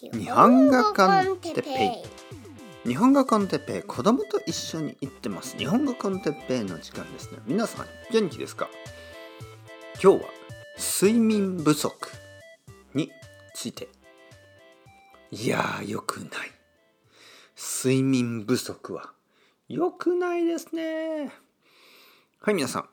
[0.00, 2.02] 日本語コンテッペ
[2.84, 2.88] イ。
[2.88, 5.56] 日本語コンテッペイ子供と一緒に行ってます。
[5.56, 7.38] 日本語コンテッペイの時間ですね。
[7.46, 8.68] 皆さん元気ですか？
[10.00, 10.28] 今日は
[11.00, 11.92] 睡眠不足
[12.94, 13.10] に
[13.54, 13.88] ついて。
[15.32, 16.30] いやーよくない。
[17.56, 19.10] 睡眠不足は。
[19.68, 21.32] よくないですね。
[22.40, 22.88] はい皆さん。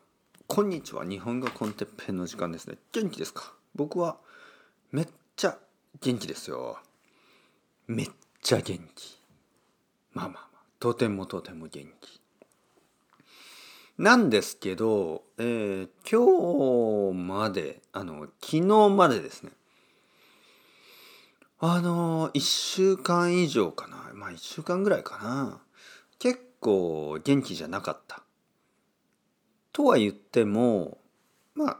[0.48, 1.04] こんにちは。
[1.04, 2.78] 日本語コンテッペイの時間ですね。
[2.90, 3.54] 元気ですか？
[3.76, 4.16] 僕は
[4.90, 5.56] めっちゃ
[6.00, 6.78] 元気ですよ。
[7.88, 8.10] めっ
[8.42, 9.20] ちゃ元気。
[10.12, 12.20] まあまあまあとてもとても元気。
[13.96, 19.52] なんですけど、えー、今日まであの昨日までですね。
[21.60, 24.10] あの1週間以上かな。
[24.14, 25.60] まあ1週間ぐらいかな。
[26.18, 28.22] 結構元気じゃなかった。
[29.72, 30.98] とは言っても
[31.54, 31.78] まあ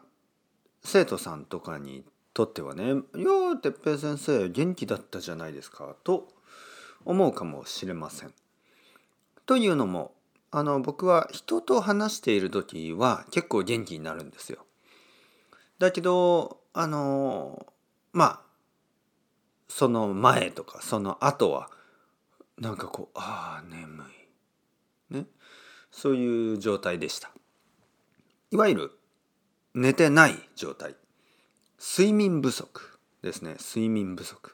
[0.84, 2.04] 生徒さんとかに
[2.37, 2.85] とってはね
[3.17, 6.29] 「いや哲平先生元気だったじゃないですか」と
[7.07, 8.35] 思うかもしれません。
[9.47, 10.15] というのも
[10.51, 14.66] あの僕は人と話している時は結構元気になるんですよ。
[15.79, 17.73] だけどあの
[18.13, 18.41] まあ
[19.69, 21.71] その前とかその後は
[22.59, 24.05] なんかこうああ眠
[25.10, 25.27] いね
[25.91, 27.30] そういう状態でした。
[28.51, 28.99] いわゆる
[29.73, 30.97] 寝てない状態
[31.79, 33.57] 睡眠不足ですね。
[33.59, 34.52] 睡眠不足。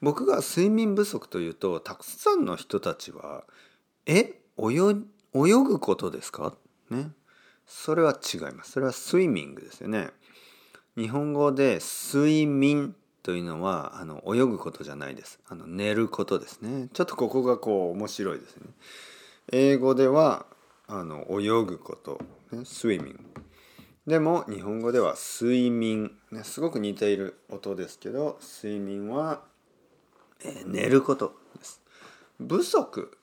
[0.00, 3.44] 僕が睡眠不足というとたくさんの人たちは
[4.06, 4.40] 「え？
[4.58, 6.54] 泳ぐことですか?」
[6.90, 7.12] ね。
[7.66, 8.72] それは違います。
[8.72, 10.10] それはスイミングですよね。
[10.96, 15.38] 日本語で睡眠というのはあの泳ぐことじゃないです。
[15.46, 16.88] あの寝ることですね。
[16.92, 18.66] ちょっとここがこう面白いですね。
[19.52, 20.46] 英語では
[20.88, 23.20] あの泳ぐこと、ね、スイミング。
[24.06, 29.42] でも日本語では睡眠、ね、すごく似ている音ですけど睡眠は、
[30.44, 31.80] えー、寝ることです。
[32.38, 33.16] 不足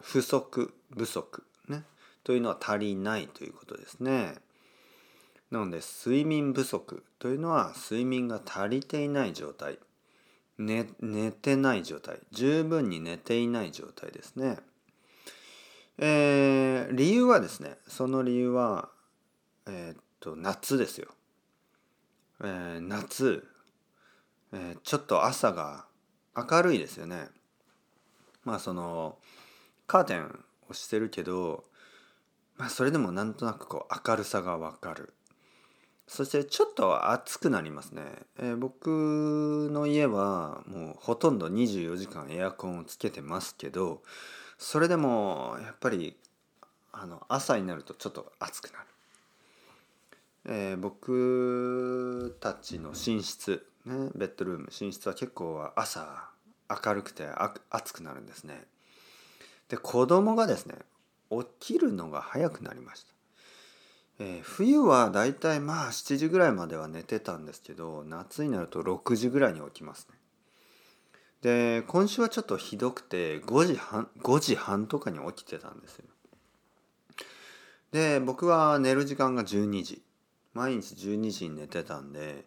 [0.00, 1.82] 不足不足ね。
[2.24, 4.34] というのは足りないということですね。
[5.50, 7.04] なので睡眠不足。
[7.18, 9.78] というのは睡眠が足りていない状態。
[10.56, 12.18] 寝寝てない状態。
[12.32, 14.56] 十分に寝ていない状態ですね。
[15.98, 18.88] えー、理由はですねその理由は
[19.68, 21.08] えー、っと夏ですよ、
[22.42, 23.46] えー、夏、
[24.52, 25.84] えー、ちょっと朝が
[26.34, 27.28] 明るいですよね。
[28.44, 29.18] まあその
[29.86, 31.64] カーテンをしてるけど、
[32.56, 35.12] まあ、それでもなんとなくこう明るさがわかる。
[36.06, 38.02] そしてちょっと暑くなりますね、
[38.38, 44.00] えー、僕の家はもうほとんど24時間エアコンをつけてますけど
[44.56, 46.16] それでもやっぱり
[46.92, 48.86] あの朝になるとちょっと暑くなる。
[50.50, 56.30] えー、僕たちの寝室、ね、ベッドルーム寝室は結構朝
[56.70, 57.26] 明るくて
[57.68, 58.64] 暑くなるんですね。
[59.68, 60.76] で子供がですね
[61.30, 63.12] 起きるのが早くなりました。
[64.20, 70.16] えー、冬はだいたいまあ7時ぐらいまでは寝てたんですけど夏になると6時ぐらいに起きますね。
[71.42, 76.06] で今週はちょっとひどくて5時半5時半とかに起きてたんですよ。
[77.92, 80.02] で僕は寝る時間が12時
[80.54, 82.44] 毎日12時に寝てたんで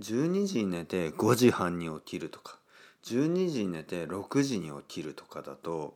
[0.00, 2.58] 12時に寝て5時半に起きるとか
[3.04, 5.94] 12時に寝て6時に起きるとかだと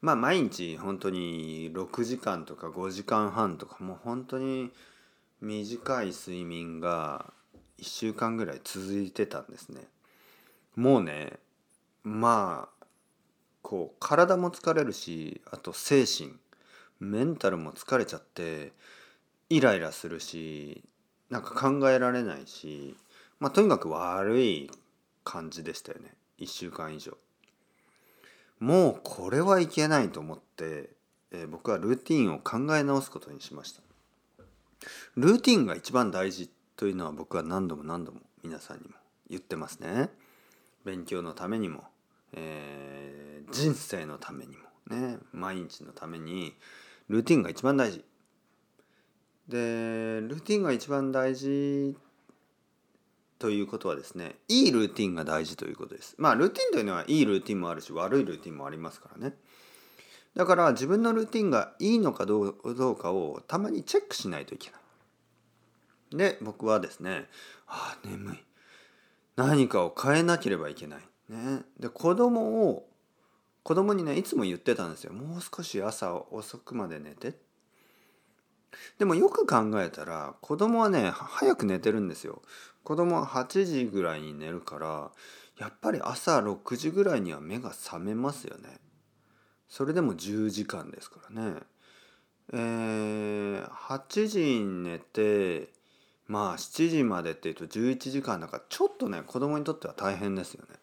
[0.00, 4.70] まあ毎日本当に6時間とか5時間半とかもう本当に
[5.40, 7.32] 短い睡眠が
[7.78, 9.82] 1週間ぐらい続いてたんですね。
[10.76, 11.38] もうね
[12.02, 12.86] まあ
[13.62, 16.32] こう体も疲れるしあと精神
[16.98, 18.72] メンタルも疲れちゃって
[19.50, 20.82] イライラするし
[21.28, 22.96] なんか考えられないし、
[23.38, 24.70] まあ、とにかく悪い
[25.24, 26.14] 感じでしたよね。
[26.38, 27.16] 1週間以上。
[28.58, 30.90] もうこれはいけないと思って、
[31.30, 33.82] えー、僕はルーティンを考え直すことにしました。
[35.16, 38.94] ルーティンが一番大事というのは僕は何度も何度も皆さんにも
[39.28, 40.10] 言ってますね。
[40.84, 41.84] 勉強のためにも、
[42.32, 46.54] えー、人生のためにもね毎日のために
[47.08, 48.04] ルーティンが一番大事。
[49.50, 49.56] で
[50.22, 51.96] ルーティンが一番大事
[53.40, 56.14] ということはですねいいルーティンが大事ということです。
[56.18, 59.34] まあルーティンというのはいいルーティンもあるし悪いルーティンもありますからね。
[60.36, 66.16] だから自分のルーティンがいいのかどうかをたまにチェックしないといけない。
[66.16, 67.26] で僕はですね
[67.66, 68.38] ああ眠い。
[69.34, 71.00] 何かを変えなければいけない。
[71.28, 71.62] ね。
[71.78, 72.88] で子供を
[73.64, 75.12] 子供にねいつも言ってたんですよ。
[75.12, 77.34] もう少し朝遅くまで寝て。
[78.98, 82.42] でもよく考えたら子供はね早く寝てるんですよ。
[82.84, 85.10] 子供は8時ぐらいに寝るから
[85.58, 88.78] やっぱり朝6時ぐらいには目が覚めますよね。
[89.68, 91.60] それでも10時間ですからね。
[92.52, 95.68] えー、8時に寝て
[96.26, 100.76] まあ7時までっていうと11時間だからちょっとね子供にとっては大変ですよね。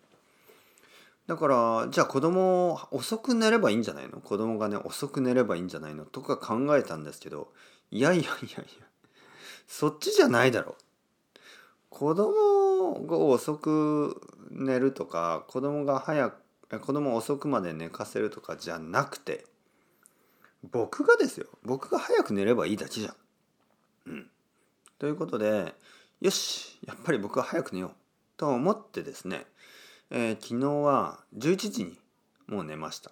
[1.25, 4.21] だからじゃあ子供遅く寝ればいいんじゃないの？
[4.21, 6.05] 子供がね遅く寝ればいいんじゃないの？
[6.05, 7.51] とか考えたんですけど
[7.91, 8.63] いやいやいやいや。
[9.67, 10.75] そっちじゃないだろ。
[11.89, 19.45] 子供が遅く寝るとか子供が早く子供遅くまで寝かせるとかじゃなくて
[20.69, 21.47] 僕がですよ。
[21.63, 23.15] 僕が早く寝ればいいだけじゃん。
[24.07, 24.29] うん、
[24.99, 25.73] ということで
[26.21, 27.91] よしやっぱり僕は早く寝よう。
[28.37, 29.45] と思ってですね
[30.09, 31.99] えー、昨日は11時に
[32.47, 33.11] もう寝ました。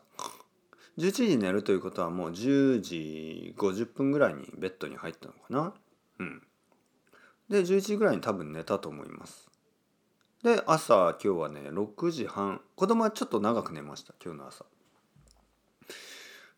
[0.97, 5.73] 11時寝るということはもう10時50分ぐらいにベッドに入ったのかな？
[6.19, 6.41] うん。
[7.49, 9.49] で11時ぐらいに多分寝たと思います。
[10.43, 12.61] で朝今日はね6時半。
[12.75, 14.65] 子供はちょっと長く寝ました今日の朝。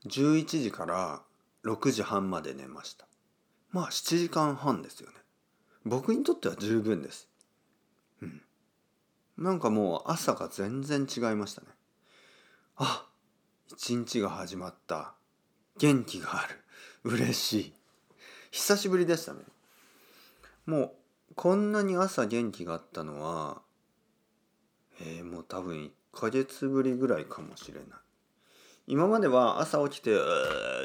[0.06, 1.22] 11時から
[1.66, 3.07] 6時半まで寝ました。
[3.72, 5.16] まあ7時間半ですよね。
[5.84, 7.28] 僕にとっては十分です。
[8.22, 8.42] うん。
[9.38, 11.68] なんかもう朝が全然違いましたね。
[12.75, 13.07] あ
[13.71, 15.13] 一日が始まった。
[15.77, 16.63] 元気がある。
[17.03, 17.73] 嬉しい。
[18.51, 19.41] 久しぶりでしたね。
[20.65, 20.91] もう
[21.35, 23.61] こんなに朝元気があったのは
[24.99, 27.83] えー、もう多分1ヶ月ぶりぐらいかもしれない。
[28.89, 30.15] 今までは朝起きて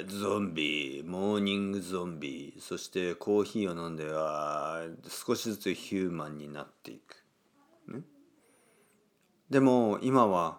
[0.06, 7.25] ゾンビモーニングゾンビそしてコーヒーを飲んでは少しずつヒューマンになっていく。
[7.93, 8.02] ね。
[9.50, 10.58] でも今は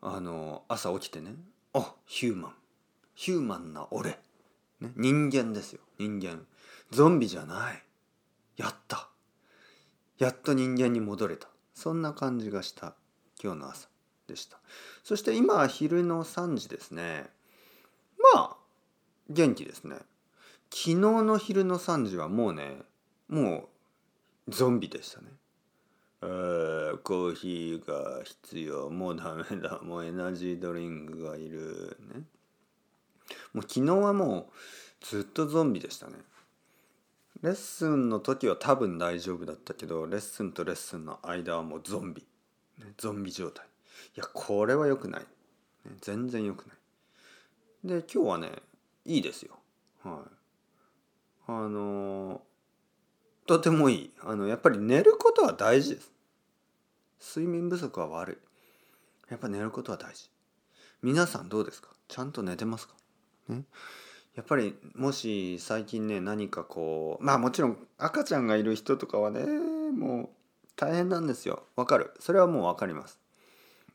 [0.00, 1.34] あの朝起きてね
[1.78, 2.54] あヒューマン。
[3.14, 4.18] ヒューマンな俺、
[4.80, 5.80] ね、人間ですよ。
[5.98, 6.46] 人間。
[6.90, 7.82] ゾンビじゃない。
[8.56, 9.08] やった。
[10.18, 11.48] やっと人間に戻れた。
[11.74, 12.94] そんな感じがした。
[13.42, 13.88] 今日の朝
[14.26, 14.58] でした。
[15.04, 17.26] そして今昼の3時ですね。
[18.34, 18.56] まあ
[19.28, 19.96] 元気ですね。
[20.70, 22.78] 昨日の昼の3時はもうね
[23.28, 23.68] も
[24.48, 25.26] うゾンビでしたね。
[26.20, 28.88] コーヒーが必要。
[28.90, 29.80] もうダメだ。
[29.84, 31.96] もうエナジードリンクがいる。
[32.00, 32.24] ね。
[33.52, 36.14] もう昨日はもうずっとゾンビでしたね。
[37.42, 42.26] レッスンの時は多分大丈夫だったけどレッスンとレッスンの間はもうゾンビ、
[42.78, 43.66] ね、ゾンビ状態。
[44.16, 45.26] いやこれは良くない、ね、
[46.00, 46.76] 全然良くない。
[47.84, 48.62] で今日はね
[49.04, 49.58] いいですよ。
[50.02, 50.30] はい。
[51.48, 52.55] あのー
[53.46, 54.10] とてもいい。
[54.22, 56.10] あのやっぱり寝ることは大事です。
[57.36, 58.32] 睡眠不足は悪
[59.28, 59.30] い。
[59.30, 60.30] やっぱ寝ることは大事。
[61.02, 61.88] 皆さんどうですか？
[62.08, 62.94] ちゃんと寝てますか、
[63.48, 63.62] ね、
[64.34, 70.28] やっぱりもし最近ね何かこうまあもちろん赤ちゃんがいる人とかはねもう
[70.76, 71.64] 大変なんですよ。
[71.76, 72.12] わかる？
[72.18, 73.18] それはもう分かります。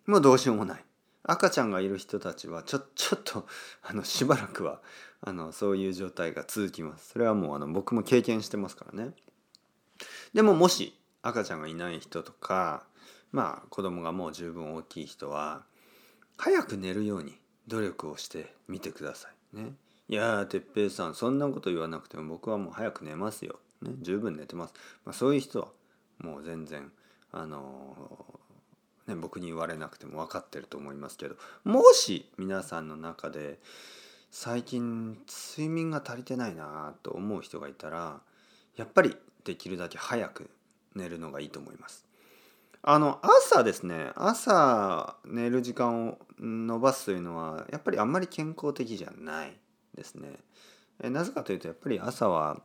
[0.06, 0.84] もうどうしようもない。
[1.24, 3.46] 赤ちゃんがいる人たちはちょちょっと
[3.84, 4.82] あのしばらくは
[5.22, 7.10] あのそういう状態が続きます。
[7.12, 9.12] それはもうあの僕も経験してますからね。
[10.34, 12.84] でももし赤ちゃんがいない人とか
[13.32, 15.64] まあ子供がもう十分大きい人は
[16.38, 17.38] 早く寝るように
[17.68, 19.74] 努力をしてみてくださいね。
[20.10, 23.60] いや哲平さんそんなこと言わなくても僕はもう早く寝ますよ。
[23.82, 24.74] ね、十分寝てます。
[25.06, 25.68] まあ、そういう人は
[26.20, 26.92] もう全然
[27.32, 33.60] あのー、ね、僕に言われなくても分かってると思いますけどもし皆さんの中で
[34.30, 38.22] 最近睡眠が足りてないなと思う人がいたら
[38.76, 40.50] やっぱりできるだけ早く
[40.96, 42.06] 寝るのがいいと思います。
[42.84, 49.54] あの朝ですね朝寝る時間を延ばすというのはやっぱりあんまり健康的じゃない
[49.96, 50.30] ですね。
[51.04, 52.62] えなぜかというとやっぱり朝は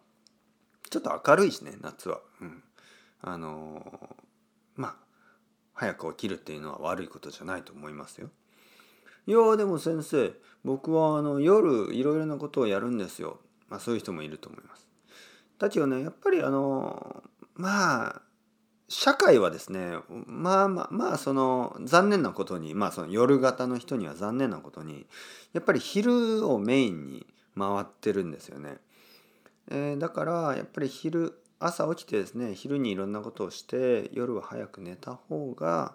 [0.88, 2.20] ちょっと明るいしね夏は。
[2.40, 2.62] うん、
[3.20, 4.16] あの
[4.74, 4.96] まあ
[5.74, 8.30] 早く起きるっていうのは悪いことじゃないと思いますよ。
[9.26, 10.32] いやでも先生
[10.64, 13.40] 僕はあの夜いろいろなことをやるんですよ。
[13.68, 14.85] まあそういう人もいると思います。
[15.58, 17.22] だけどねやっぱりあの
[17.54, 18.22] まあ
[18.88, 19.96] 社会はですね
[20.26, 25.06] まあまあまあその残念なことにまあその夜型の人には残念なことに
[25.52, 27.26] やっぱり昼をメインに
[27.58, 28.76] 回ってるんですよね。
[29.68, 35.94] えー、だからやっぱり昼朝起きてですね昼にいろんなことをして夜は早く寝た方が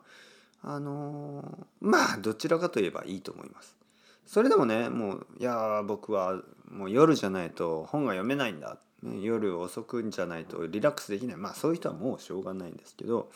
[0.61, 3.77] あのー、まあどちらかといえばいいと思います。
[4.25, 13.29] それでもねもういや僕はもう夜じゃないと本が読めないんだね、夜遅くんじゃないとリラックスできないまあそういう人はもうしょうがないんですけど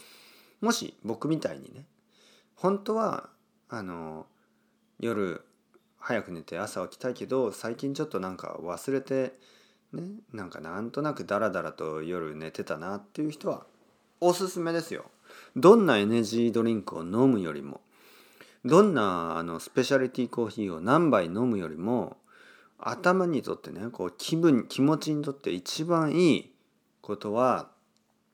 [0.61, 1.85] もし僕みたいにね
[2.55, 3.29] 本当は
[3.69, 4.27] あの
[4.99, 5.43] 夜
[5.97, 9.33] 早く寝て朝起きたいけど最近ちょっとなんか忘れて
[9.91, 10.03] ね
[10.33, 13.65] なんかなんとなくダラダラと夜寝てたなっていう人は
[14.21, 15.05] おすすめですよ。
[15.55, 17.81] どんなエネジードリンクを飲むよりも
[18.63, 22.17] どんなあのスペシャリティコーヒーを何杯飲むよりも
[22.87, 26.53] 頭にとってねこう気分気持ちにとって一番いい
[27.01, 27.71] ことは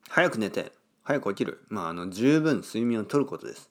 [0.10, 3.70] 早く寝て早く起きる、まあ、あの十分睡眠をとることです。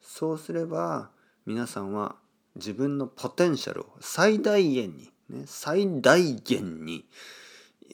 [0.00, 1.10] そうすれば
[1.46, 2.14] 皆さんは
[2.54, 7.04] 自分のポテンシャルを最大限に、ね、最大限に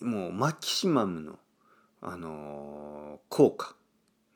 [0.03, 1.39] もうマキシマムの、
[2.03, 3.75] あのー、効果、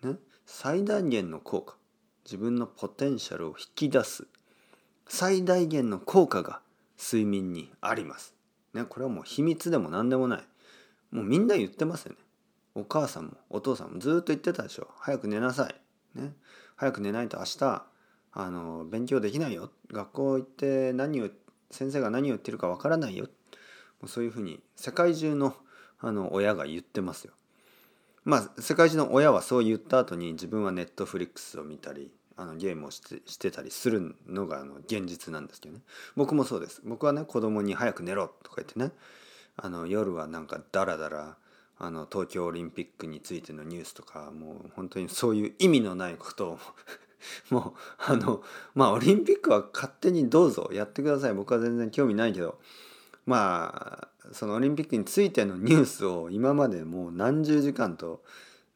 [0.03, 0.15] ね、
[0.47, 1.77] 最大限の効果
[2.25, 4.27] 自分のポテンシャルを引き出す
[5.07, 6.61] 最大限の効果が
[6.99, 8.35] 睡眠にあります。
[8.73, 10.43] ね、これはもう秘密でも何でもない。
[11.11, 12.19] もうみんな言ってますよね。
[12.75, 14.89] お母さんもお父さんもずっと言ってたでしょ。
[14.99, 16.19] 早く寝なさい。
[16.19, 16.35] ね。
[16.77, 17.87] 早く寝ないと明日、
[18.33, 19.71] あの、勉強できないよ。
[19.93, 21.29] 学校行って何を、
[21.71, 23.27] 先生が何を言ってるかわからないよ。
[24.01, 25.55] もうそういうふうに世界中の
[26.01, 27.33] あの親が言ってますよ。
[28.25, 35.83] まあ世界中の親はそう言った後に自分はネットフリックスを見たりあのゲームをしてたりするのがあの現実なんですけどね。
[36.17, 36.83] 僕もそうです。
[36.85, 38.93] 僕はね子供に「早く寝ろ」とか言ってね。
[39.57, 41.37] あの夜はなんかダラダラ
[41.79, 46.59] あの東京オリンピックについてのニュースとかもう本当にそういう意味のないことを
[47.51, 48.43] もうあの
[48.75, 51.35] まあオリンピックは勝手にどうぞやってください。
[51.35, 52.59] 僕は全然興味ないけど。
[53.27, 58.23] まあそのオリンピックについてのニュースを今までもう何十時間と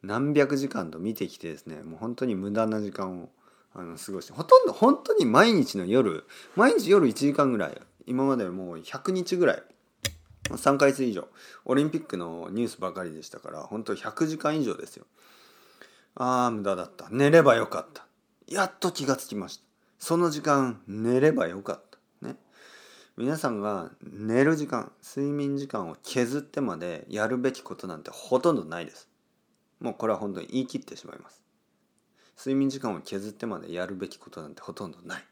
[0.01, 3.29] 何百時間と見てきてですねもう本当に無駄な時間を
[3.73, 9.63] あの過ごしてほとんど本当に毎日の夜毎日夜1時間ぐらい今までもう100日ぐらい
[10.49, 11.27] 3ヶ月以上
[11.65, 15.05] オリンピックのニュースばかりでしたから本当100時間以上ですよ。
[16.15, 17.07] ああ無駄だった。
[17.11, 18.05] 寝ればよかった。
[18.47, 19.63] やっと気がつきました。
[19.99, 21.81] その時間寝ればよかっ
[22.21, 22.27] た。
[22.27, 22.35] ね。
[23.15, 29.07] 皆さんが寝る時間睡眠時間を削ってまでやるべきことなんてほとんどないです。
[29.79, 31.41] もうこれは本当に言い切ってしまいます。
[32.39, 35.23] 睡眠時間を削ってまでやるべきことなんてほとんどない。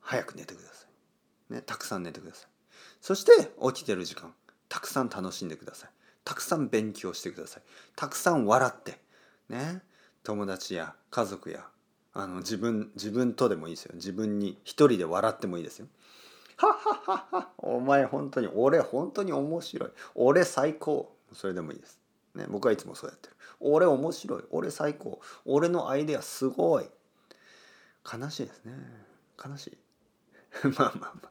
[0.00, 0.86] 早く寝てくださ
[1.50, 1.54] い。
[1.54, 2.50] ねたくさん寝てください。
[3.00, 3.32] そして
[3.72, 4.34] 起きてる時間
[4.68, 5.90] たくさん楽しんでください。
[6.22, 7.62] たくさん勉強してください。
[7.96, 8.98] たくさん笑って
[9.48, 9.80] ね
[10.22, 11.64] 友達や家族や
[12.12, 13.92] あの自分自分とでもいいですよ。
[13.94, 15.86] 自分に一人で笑ってもいいですよ。
[16.58, 19.90] はっはっはっはお前本当に俺本当に面白い。
[20.14, 21.16] 俺最高。
[21.32, 21.98] それでもいいです。
[22.36, 23.36] ね僕はいつもそうやってる。
[23.60, 24.44] 俺面白い。
[24.50, 25.20] 俺最高。
[25.44, 26.88] 俺のアイデアすごい。
[28.04, 28.72] 悲しいですね。
[29.44, 29.78] 悲しい。
[30.78, 31.30] まあまあまあ。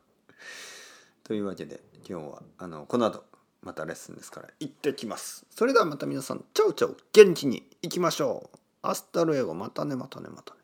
[1.23, 3.23] というわけで今日はあのこの後
[3.61, 5.45] またレッスンですから行ってきます。
[5.49, 8.57] それではまた皆さん ciao ciao 元気に行きましょう。
[8.83, 10.59] hasta luego またねまたねまたね。